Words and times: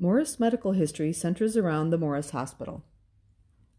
Morris 0.00 0.38
medical 0.38 0.72
history 0.72 1.12
centers 1.12 1.56
around 1.56 1.90
the 1.90 1.98
Morris 1.98 2.30
Hospital. 2.30 2.84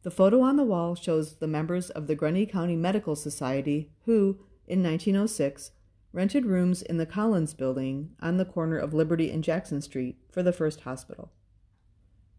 The 0.04 0.12
photo 0.12 0.42
on 0.42 0.58
the 0.58 0.66
wall 0.66 0.94
shows 0.94 1.36
the 1.36 1.48
members 1.48 1.90
of 1.90 2.08
the 2.08 2.16
Grundy 2.16 2.46
County 2.46 2.76
Medical 2.76 3.16
Society 3.16 3.92
who, 4.06 4.40
in 4.68 4.84
1906, 4.84 5.72
rented 6.12 6.46
rooms 6.46 6.82
in 6.82 6.98
the 6.98 7.06
Collins 7.06 7.54
Building 7.54 8.12
on 8.20 8.36
the 8.36 8.44
corner 8.44 8.78
of 8.78 8.94
Liberty 8.94 9.32
and 9.32 9.46
Jackson 9.46 9.82
Street 9.82 10.18
for 10.30 10.44
the 10.44 10.52
first 10.52 10.82
hospital. 10.82 11.32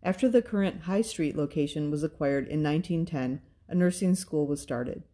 After 0.03 0.29
the 0.29 0.43
current 0.43 0.83
High 0.83 1.03
Street 1.03 1.35
location 1.35 1.91
was 1.91 2.03
acquired 2.03 2.49
in 2.49 2.63
1910, 2.63 3.41
a 3.67 3.75
nursing 3.75 4.15
school 4.15 4.47
was 4.47 4.61
started. 4.61 5.05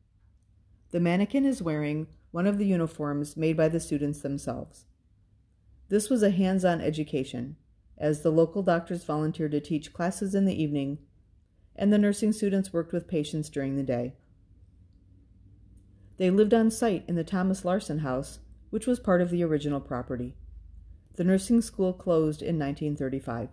The 0.91 0.99
mannequin 0.99 1.45
is 1.45 1.63
wearing 1.63 2.09
one 2.33 2.49
of 2.49 2.59
the 2.59 2.67
uniforms 2.67 3.37
made 3.37 3.57
by 3.57 3.69
the 3.69 3.79
students 3.79 4.23
themselves. 4.23 4.87
This 5.89 6.11
was 6.11 6.25
a 6.25 6.31
hands 6.31 6.65
on 6.65 6.81
education, 6.81 7.57
as 7.99 8.23
the 8.23 8.31
local 8.31 8.63
doctors 8.63 9.05
volunteered 9.05 9.53
to 9.53 9.61
teach 9.61 9.93
classes 9.93 10.35
in 10.35 10.45
the 10.45 10.63
evening, 10.63 10.99
and 11.75 11.93
the 11.93 11.99
nursing 11.99 12.33
students 12.33 12.73
worked 12.73 12.93
with 12.93 13.09
patients 13.09 13.49
during 13.49 13.77
the 13.77 13.83
day. 13.83 14.15
They 16.17 16.31
lived 16.31 16.55
on 16.55 16.71
site 16.71 17.05
in 17.07 17.15
the 17.15 17.25
Thomas 17.25 17.65
Larson 17.65 17.99
House, 17.99 18.39
which 18.71 18.87
was 18.87 18.99
part 18.99 19.21
of 19.21 19.31
the 19.31 19.45
original 19.45 19.81
property. 19.81 20.35
The 21.17 21.25
nursing 21.25 21.63
school 21.63 21.93
closed 21.93 22.43
in 22.43 22.59
1935. 22.59 23.51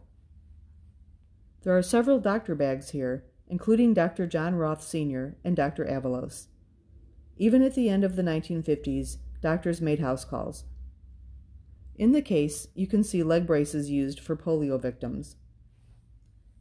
There 1.64 1.78
are 1.78 1.82
several 1.82 2.20
doctor 2.20 2.56
bags 2.56 2.90
here, 2.90 3.23
including 3.48 3.94
Dr. 3.94 4.28
John 4.28 4.56
Roth 4.56 4.84
Sr. 4.84 5.38
and 5.44 5.56
Dr. 5.56 5.86
Avalos. 5.86 6.48
Even 7.38 7.62
at 7.62 7.76
the 7.76 7.90
end 7.90 8.04
of 8.04 8.16
the 8.16 8.22
1950s, 8.22 9.18
doctors 9.42 9.82
made 9.82 10.00
house 10.00 10.26
calls. 10.26 10.66
In 11.95 12.11
the 12.11 12.22
case, 12.22 12.67
you 12.73 12.88
can 12.88 13.03
see 13.03 13.23
leg 13.23 13.45
braces 13.45 13.89
used 13.89 14.19
for 14.19 14.36
polio 14.36 14.81
victims. 14.81 15.36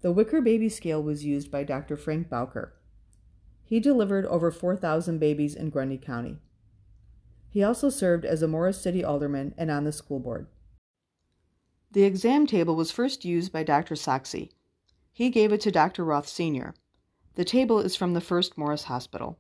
The 0.03 0.13
wicker 0.13 0.41
baby 0.41 0.69
scale 0.69 1.03
was 1.03 1.25
used 1.25 1.51
by 1.51 1.65
Dr. 1.65 1.97
Frank 1.97 2.29
Bowker. 2.29 2.75
He 3.65 3.81
delivered 3.81 4.27
over 4.27 4.51
4,000 4.51 5.19
babies 5.19 5.55
in 5.55 5.71
Grundy 5.71 5.97
County. 5.97 6.39
He 7.49 7.63
also 7.63 7.89
served 7.89 8.25
as 8.25 8.43
a 8.43 8.49
Morris 8.49 8.81
City 8.81 9.05
alderman 9.05 9.55
and 9.57 9.71
on 9.71 9.85
the 9.85 9.93
school 9.93 10.19
board. 10.19 10.49
The 11.93 12.05
exam 12.05 12.47
table 12.47 12.75
was 12.75 12.91
first 12.91 13.25
used 13.25 13.53
by 13.53 13.63
Dr. 13.63 13.95
Soxy. 13.95 14.51
He 15.13 15.31
gave 15.31 15.53
it 15.53 15.61
to 15.63 15.71
Dr. 15.71 16.05
Roth 16.05 16.27
Sr. 16.27 16.75
The 17.35 17.45
table 17.45 17.79
is 17.79 17.97
from 17.97 18.15
the 18.15 18.21
first 18.21 18.59
Morris 18.59 18.85
Hospital. 18.85 19.39